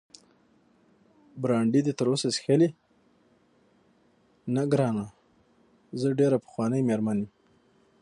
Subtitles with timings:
[1.41, 2.69] برانډي دې تراوسه څښلی؟
[4.53, 5.05] نه ګرانه،
[5.99, 7.29] زه ډېره پخوانۍ مېرمن یم.